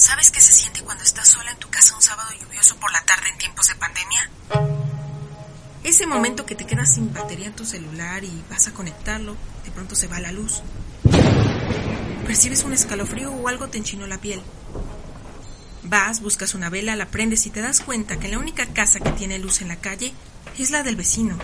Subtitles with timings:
[0.00, 3.04] ¿Sabes qué se siente cuando estás sola en tu casa un sábado lluvioso por la
[3.04, 4.30] tarde en tiempos de pandemia?
[5.84, 9.70] Ese momento que te quedas sin batería en tu celular y vas a conectarlo, de
[9.70, 10.62] pronto se va la luz.
[12.26, 14.40] Percibes un escalofrío o algo te enchinó la piel.
[15.82, 19.12] Vas, buscas una vela, la prendes y te das cuenta que la única casa que
[19.12, 20.14] tiene luz en la calle
[20.56, 21.36] es la del vecino.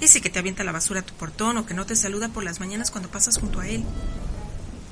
[0.00, 2.44] Ese que te avienta la basura a tu portón o que no te saluda por
[2.44, 3.84] las mañanas cuando pasas junto a él.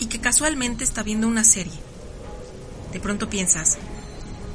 [0.01, 1.92] Y que casualmente está viendo una serie.
[2.93, 3.79] De pronto piensas,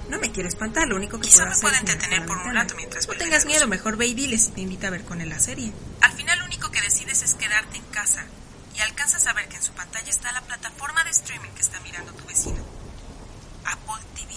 [0.10, 2.54] no me quiero espantar, lo único que Quizá puedo me hacer pueda entretener por un
[2.54, 3.70] rato mientras No tengas miedo, luz.
[3.70, 5.74] mejor ve y si te invita a ver con él la serie.
[6.02, 8.26] Al final lo único que decides es quedarte en casa
[8.76, 11.80] y alcanzas a ver que en su pantalla está la plataforma de streaming que está
[11.82, 12.58] mirando tu vecino.
[13.66, 14.34] Apple TV.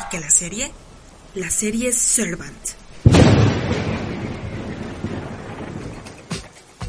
[0.00, 0.72] ¿Y que la serie?
[1.36, 2.68] La serie es Servant.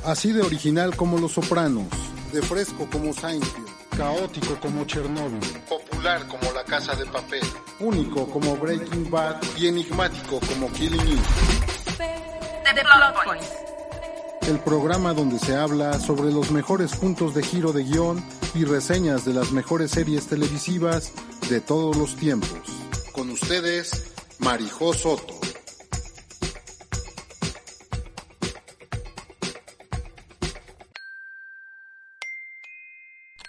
[0.03, 1.88] Así de original como Los Sopranos,
[2.36, 7.45] de fresco como Seinfeld, caótico como Chernobyl, popular como La Casa de Papel,
[7.80, 11.22] único como Breaking Bad y enigmático como Killing Eve.
[12.75, 14.50] The Plot.
[14.50, 18.22] El programa donde se habla sobre los mejores puntos de giro de guion
[18.53, 21.14] y reseñas de las mejores series televisivas
[21.49, 22.59] de todos los tiempos.
[23.14, 25.44] Con ustedes, Marijó Soto.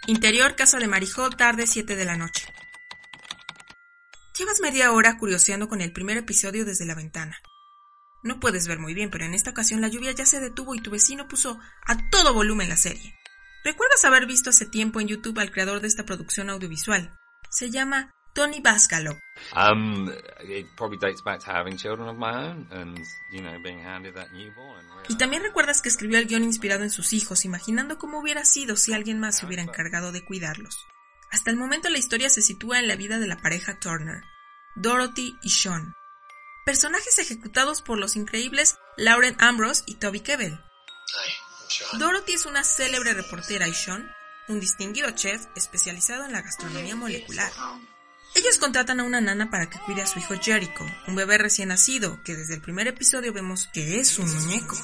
[0.08, 2.46] Interior Casa de Marijó, tarde 7 de la noche.
[4.38, 7.36] Llevas media hora curioseando con el primer episodio desde la ventana.
[8.22, 10.80] No puedes ver muy bien, pero en esta ocasión la lluvia ya se detuvo y
[10.80, 13.16] tu vecino puso a todo volumen la serie.
[13.64, 17.18] ¿Recuerdas haber visto hace tiempo en YouTube al creador de esta producción audiovisual?
[17.50, 19.18] Se llama Tony Bascalo.
[19.54, 20.12] Um,
[20.44, 22.98] it probably dates back to having children of my own and,
[23.32, 24.84] you know, being handed that newborn.
[24.90, 28.44] And Y también recuerdas que escribió el guion inspirado en sus hijos, imaginando cómo hubiera
[28.44, 30.86] sido si alguien más se hubiera encargado de cuidarlos.
[31.30, 34.22] Hasta el momento la historia se sitúa en la vida de la pareja Turner,
[34.74, 35.94] Dorothy y Sean,
[36.66, 40.60] personajes ejecutados por los increíbles Lauren Ambrose y Toby Kebbell.
[41.98, 44.10] Dorothy es una célebre reportera y Sean,
[44.48, 47.50] un distinguido chef especializado en la gastronomía molecular.
[48.36, 51.70] Ellos contratan a una nana para que cuide a su hijo Jericho, un bebé recién
[51.70, 54.76] nacido, que desde el primer episodio vemos que es un muñeco.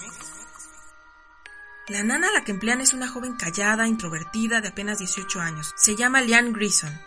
[1.88, 5.74] La nana a la que emplean es una joven callada, introvertida, de apenas 18 años.
[5.76, 6.98] Se llama Liane Grison,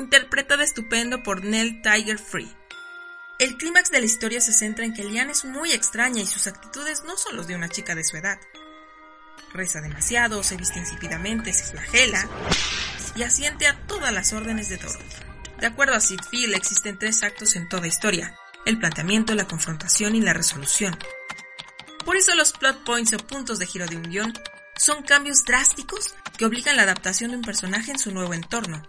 [0.00, 2.52] interpretada estupendo por Nell Tiger Free.
[3.38, 6.48] El clímax de la historia se centra en que Liane es muy extraña y sus
[6.48, 8.40] actitudes no son los de una chica de su edad.
[9.52, 12.28] Reza demasiado, se viste insípidamente, se flagela
[13.14, 15.31] y asiente a todas las órdenes de Dorothy.
[15.62, 18.36] De acuerdo a Sid Field, existen tres actos en toda historia:
[18.66, 20.98] el planteamiento, la confrontación y la resolución.
[22.04, 24.32] Por eso los plot points o puntos de giro de un guion
[24.76, 28.82] son cambios drásticos que obligan la adaptación de un personaje en su nuevo entorno.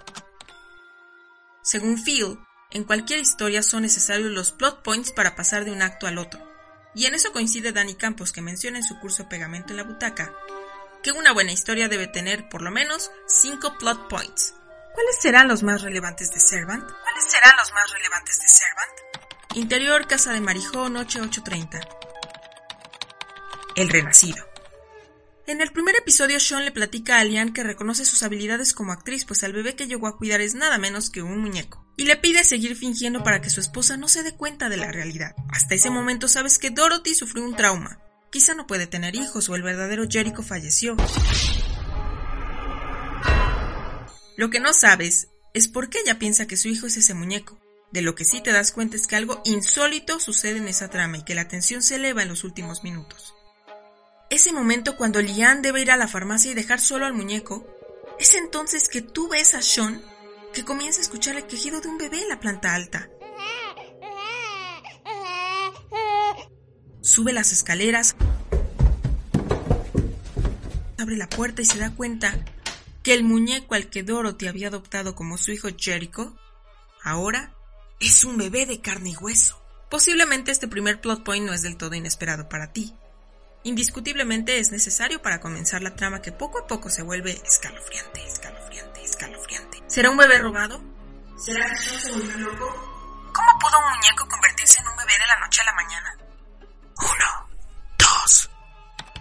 [1.62, 2.40] Según Field,
[2.72, 6.42] en cualquier historia son necesarios los plot points para pasar de un acto al otro.
[6.96, 10.34] Y en eso coincide Dani Campos, que menciona en su curso Pegamento en la Butaca,
[11.04, 14.56] que una buena historia debe tener por lo menos 5 plot points.
[14.94, 16.84] ¿Cuáles serán los más relevantes de Servant?
[16.84, 18.92] ¿Cuáles serán los más relevantes de Servant?
[19.56, 21.80] Interior Casa de Marijó, noche 8.30.
[23.76, 24.46] El Renacido.
[25.48, 29.26] En el primer episodio, Sean le platica a Lian que reconoce sus habilidades como actriz,
[29.26, 31.86] pues al bebé que llegó a cuidar es nada menos que un muñeco.
[31.98, 34.92] Y le pide seguir fingiendo para que su esposa no se dé cuenta de la
[34.92, 35.36] realidad.
[35.50, 38.00] Hasta ese momento sabes que Dorothy sufrió un trauma.
[38.32, 40.96] Quizá no puede tener hijos o el verdadero Jericho falleció.
[44.36, 47.60] Lo que no sabes es por qué ella piensa que su hijo es ese muñeco.
[47.92, 51.18] De lo que sí te das cuenta es que algo insólito sucede en esa trama
[51.18, 53.36] y que la tensión se eleva en los últimos minutos.
[54.32, 57.68] Ese momento cuando Lian debe ir a la farmacia y dejar solo al muñeco,
[58.20, 60.04] es entonces que tú ves a Sean
[60.54, 63.10] que comienza a escuchar el quejido de un bebé en la planta alta.
[67.02, 68.16] Sube las escaleras,
[70.98, 72.34] abre la puerta y se da cuenta
[73.04, 76.36] que el muñeco al que Dorothy había adoptado como su hijo Jericho,
[77.04, 77.54] ahora
[78.00, 79.62] es un bebé de carne y hueso.
[79.90, 82.96] Posiblemente este primer plot point no es del todo inesperado para ti.
[83.66, 89.04] indiscutiblemente es necesario para comenzar la trama que poco a poco se vuelve escalofriante, escalofriante,
[89.04, 89.82] escalofriante.
[89.88, 90.82] ¿Será un bebé robado?
[91.38, 92.66] ¿Será que se volvió loco?
[93.34, 96.18] ¿Cómo pudo un muñeco convertirse en un bebé de la noche a la mañana?
[96.98, 97.58] Uno,
[97.98, 98.50] dos.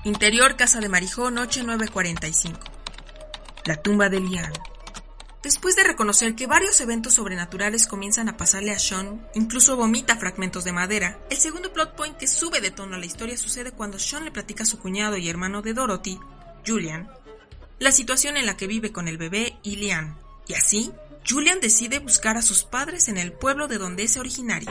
[0.04, 2.71] Interior Casa de Marijó, noche 945.
[3.64, 4.52] La tumba de Lian.
[5.44, 10.64] Después de reconocer que varios eventos sobrenaturales comienzan a pasarle a Sean, incluso vomita fragmentos
[10.64, 14.00] de madera, el segundo plot point que sube de tono a la historia sucede cuando
[14.00, 16.18] Sean le platica a su cuñado y hermano de Dorothy,
[16.66, 17.08] Julian,
[17.78, 20.18] la situación en la que vive con el bebé y Lian.
[20.48, 20.92] Y así,
[21.28, 24.70] Julian decide buscar a sus padres en el pueblo de donde es originario.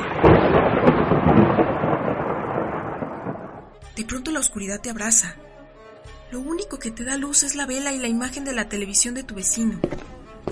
[3.96, 5.38] De pronto la oscuridad te abraza.
[6.32, 9.14] Lo único que te da luz es la vela y la imagen de la televisión
[9.14, 9.80] de tu vecino.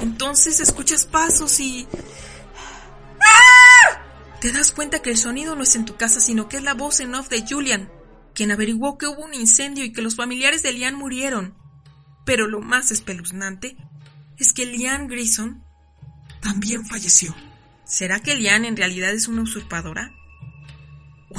[0.02, 1.88] Entonces escuchas pasos y...
[3.22, 4.02] ¡Ah!
[4.42, 6.74] Te das cuenta que el sonido no es en tu casa, sino que es la
[6.74, 7.90] voz en off de Julian,
[8.34, 11.56] quien averiguó que hubo un incendio y que los familiares de Lian murieron.
[12.26, 13.78] Pero lo más espeluznante
[14.38, 15.64] es que Lian Grison
[16.42, 17.34] también falleció.
[17.86, 20.14] ¿Será que Lian en realidad es una usurpadora?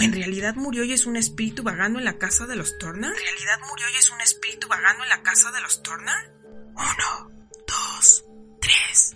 [0.00, 3.10] ¿O en realidad murió y es un espíritu vagando en la casa de los Turner?
[3.10, 6.32] ¿En realidad murió y es un espíritu vagando en la casa de los Turner?
[6.74, 7.30] Uno,
[7.66, 8.24] dos,
[8.62, 9.14] tres.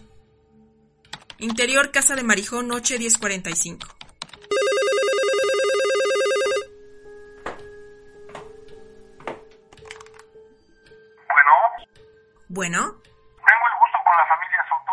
[1.39, 3.89] Interior Casa de Marijón, noche 1045.
[11.29, 11.53] Bueno,
[12.49, 14.93] Bueno, tengo el gusto con la familia Soto.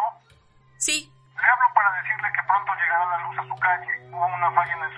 [0.77, 1.11] sí.
[1.41, 3.91] Le hablo para decirle que pronto llegará la luz a su calle.
[4.09, 4.90] Hubo una falla en el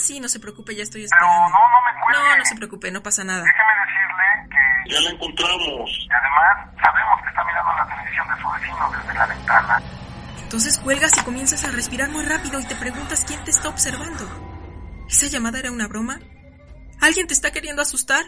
[0.00, 1.48] sí, no se preocupe, ya estoy Pero esperando.
[1.48, 2.30] no, no me cuelgue.
[2.30, 3.42] No, no se preocupe, no pasa nada.
[3.44, 4.94] Déjeme decirle que...
[4.94, 5.90] Ya la encontramos.
[5.90, 9.82] Y además, sabemos que está mirando la televisión de su vecino desde la ventana.
[10.42, 14.26] Entonces cuelgas y comienzas a respirar muy rápido y te preguntas quién te está observando.
[15.08, 16.18] ¿Esa llamada era una broma?
[17.00, 18.24] ¿Alguien te está queriendo asustar?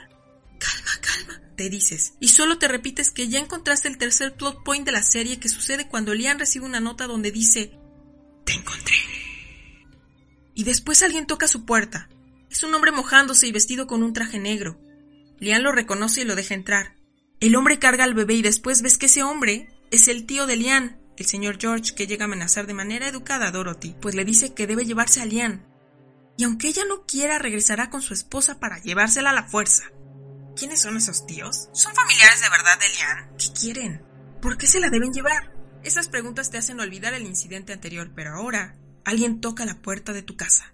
[0.60, 2.14] Calma, calma, te dices.
[2.20, 5.48] Y solo te repites que ya encontraste el tercer plot point de la serie que
[5.48, 7.76] sucede cuando Lian recibe una nota donde dice
[8.44, 8.94] Te encontré.
[10.54, 12.08] Y después alguien toca su puerta.
[12.50, 14.78] Es un hombre mojándose y vestido con un traje negro.
[15.38, 16.96] Lian lo reconoce y lo deja entrar.
[17.40, 20.56] El hombre carga al bebé y después ves que ese hombre es el tío de
[20.56, 24.24] Lian, el señor George, que llega a amenazar de manera educada a Dorothy, pues le
[24.24, 25.66] dice que debe llevarse a Lian.
[26.36, 29.84] Y aunque ella no quiera, regresará con su esposa para llevársela a la fuerza.
[30.56, 31.68] ¿Quiénes son esos tíos?
[31.72, 33.36] ¿Son familiares de verdad de Lian?
[33.38, 34.02] ¿Qué quieren?
[34.40, 35.52] ¿Por qué se la deben llevar?
[35.84, 40.22] Esas preguntas te hacen olvidar el incidente anterior, pero ahora alguien toca la puerta de
[40.22, 40.72] tu casa.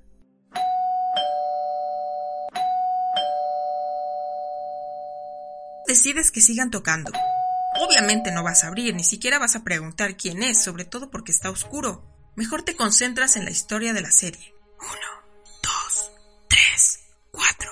[5.87, 7.11] Decides que sigan tocando.
[7.81, 11.33] Obviamente no vas a abrir, ni siquiera vas a preguntar quién es, sobre todo porque
[11.33, 12.05] está oscuro.
[12.37, 14.55] Mejor te concentras en la historia de la serie.
[14.79, 16.11] Uno, dos,
[16.49, 17.01] tres,
[17.31, 17.71] cuatro.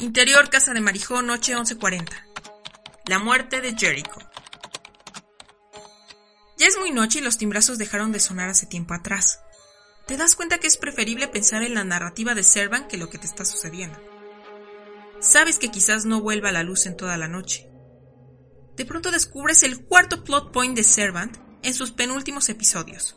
[0.00, 2.08] Interior Casa de Marijó, noche 11.40.
[3.06, 4.18] La muerte de Jericho.
[6.58, 9.40] Ya es muy noche y los timbrazos dejaron de sonar hace tiempo atrás.
[10.06, 13.18] Te das cuenta que es preferible pensar en la narrativa de Servan que lo que
[13.18, 13.98] te está sucediendo.
[15.20, 17.68] Sabes que quizás no vuelva a la luz en toda la noche.
[18.76, 23.16] De pronto descubres el cuarto plot point de Servant en sus penúltimos episodios.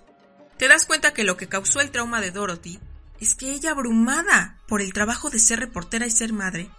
[0.57, 2.79] Te das cuenta que lo que causó el trauma de Dorothy
[3.19, 6.69] es que ella abrumada por el trabajo de ser reportera y ser madre,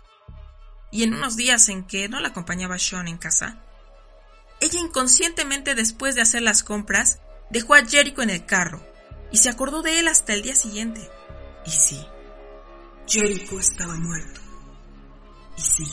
[0.93, 3.63] y en unos días en que no la acompañaba Sean en casa,
[4.61, 7.19] ella inconscientemente después de hacer las compras
[7.51, 8.96] dejó a Jericho en el carro
[9.33, 11.11] y se acordó de él hasta el día siguiente.
[11.65, 12.07] Y sí,
[13.07, 14.41] Jericho estaba muerto.
[15.57, 15.87] Y sí,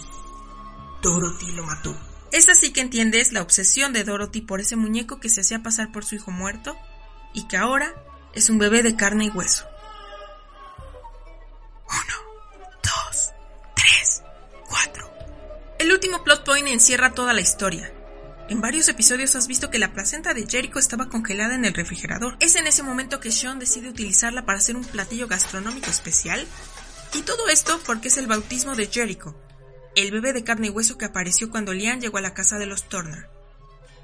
[1.01, 1.95] Dorothy lo mató.
[2.31, 5.91] Es así que entiendes la obsesión de Dorothy por ese muñeco que se hacía pasar
[5.91, 6.75] por su hijo muerto
[7.33, 7.93] y que ahora
[8.33, 9.65] es un bebé de carne y hueso.
[11.87, 13.31] Uno, dos,
[13.75, 14.23] tres,
[14.67, 15.11] cuatro.
[15.77, 17.93] El último plot point encierra toda la historia.
[18.49, 22.35] En varios episodios has visto que la placenta de Jericho estaba congelada en el refrigerador.
[22.41, 26.45] Es en ese momento que Sean decide utilizarla para hacer un platillo gastronómico especial.
[27.13, 29.35] Y todo esto porque es el bautismo de Jericho,
[29.95, 32.65] el bebé de carne y hueso que apareció cuando Lian llegó a la casa de
[32.65, 33.29] los Turner.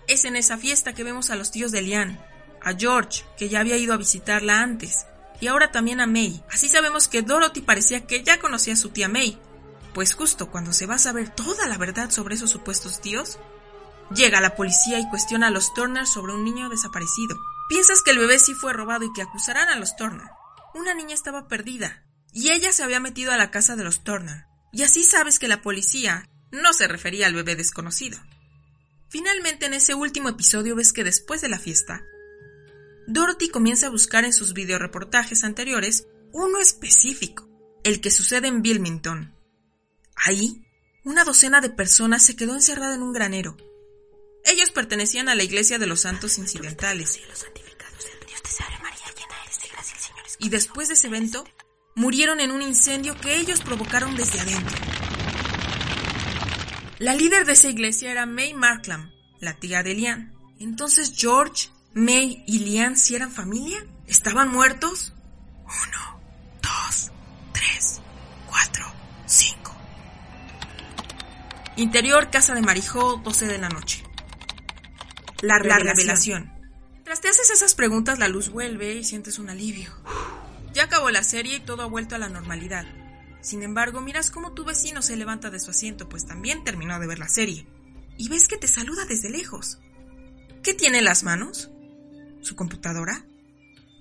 [0.08, 2.24] Es en esa fiesta que vemos a los tíos de Lian,
[2.62, 5.06] a George, que ya había ido a visitarla antes,
[5.42, 6.44] y ahora también a May.
[6.52, 9.38] Así sabemos que Dorothy parecía que ya conocía a su tía May,
[9.94, 13.40] pues justo cuando se va a saber toda la verdad sobre esos supuestos tíos,
[14.16, 17.38] llega la policía y cuestiona a los Turner sobre un niño desaparecido.
[17.70, 20.28] Piensas que el bebé sí fue robado y que acusarán a los Turner.
[20.74, 24.46] Una niña estaba perdida, y ella se había metido a la casa de los Turner.
[24.72, 28.20] Y así sabes que la policía no se refería al bebé desconocido.
[29.10, 32.04] Finalmente en ese último episodio ves que después de la fiesta,
[33.08, 37.50] Dorothy comienza a buscar en sus videoreportajes anteriores uno específico,
[37.84, 39.34] el que sucede en Wilmington.
[40.16, 40.64] Ahí,
[41.04, 43.58] una docena de personas se quedó encerrada en un granero.
[44.46, 47.20] Ellos pertenecían a la Iglesia de los Santos Incidentales.
[50.40, 51.46] Y después de ese evento,
[51.96, 54.78] murieron en un incendio que ellos provocaron desde adentro.
[57.00, 60.34] La líder de esa iglesia era May Marklam, la tía de Lian.
[60.60, 63.86] Entonces George, May y Lian si eran familia?
[64.08, 65.14] ¿Estaban muertos?
[65.64, 66.22] Uno,
[66.62, 67.12] dos,
[67.54, 68.02] tres,
[68.48, 68.86] cuatro,
[69.26, 69.76] cinco.
[71.78, 74.04] Interior, casa de Marijó, 12 de la noche.
[75.42, 75.86] La revelación.
[75.86, 76.60] la revelación.
[76.94, 79.92] Mientras te haces esas preguntas, la luz vuelve y sientes un alivio.
[80.74, 82.86] Ya acabó la serie y todo ha vuelto a la normalidad.
[83.42, 87.08] Sin embargo, miras cómo tu vecino se levanta de su asiento, pues también terminó de
[87.08, 87.68] ver la serie.
[88.18, 89.80] Y ves que te saluda desde lejos.
[90.62, 91.72] ¿Qué tiene en las manos?
[92.42, 93.26] ¿Su computadora?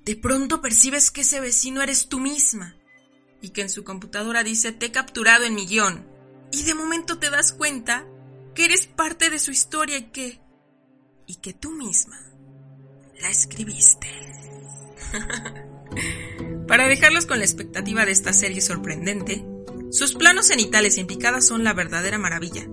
[0.04, 2.76] De pronto percibes que ese vecino eres tú misma.
[3.40, 6.04] Y que en su computadora dice te he capturado en mi guion.
[6.50, 8.06] Y de momento te das cuenta
[8.54, 10.40] que eres parte de su historia y que...
[11.28, 12.18] y que tú misma
[13.20, 14.08] la escribiste.
[16.66, 19.44] Para dejarlos con la expectativa de esta serie sorprendente,
[19.90, 22.66] sus planos cenitales y picadas son la verdadera maravilla.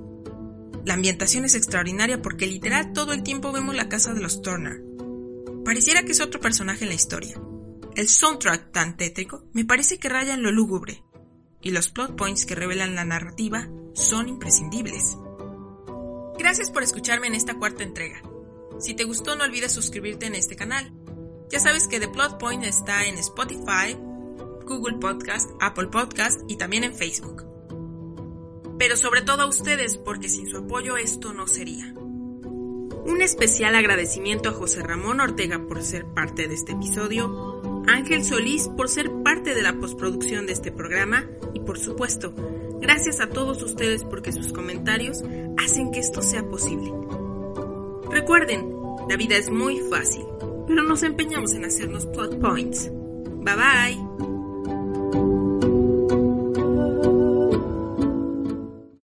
[0.85, 4.81] La ambientación es extraordinaria porque literal todo el tiempo vemos la casa de los Turner.
[5.63, 7.39] Pareciera que es otro personaje en la historia.
[7.95, 11.03] El soundtrack tan tétrico me parece que raya en lo lúgubre,
[11.61, 15.17] y los plot points que revelan la narrativa son imprescindibles.
[16.37, 18.21] Gracias por escucharme en esta cuarta entrega.
[18.79, 20.91] Si te gustó no olvides suscribirte en este canal
[21.49, 23.95] ya sabes que The Plot Point está en Spotify,
[24.65, 27.45] Google Podcast, Apple Podcast y también en Facebook.
[28.79, 31.93] Pero sobre todo a ustedes, porque sin su apoyo esto no sería.
[31.95, 38.67] Un especial agradecimiento a José Ramón Ortega por ser parte de este episodio, Ángel Solís
[38.67, 42.33] por ser parte de la postproducción de este programa y por supuesto,
[42.81, 45.23] gracias a todos ustedes porque sus comentarios
[45.57, 46.91] hacen que esto sea posible.
[48.09, 48.73] Recuerden,
[49.09, 50.25] la vida es muy fácil
[50.67, 52.89] pero nos empeñamos en hacernos plot points.
[53.43, 54.04] Bye bye.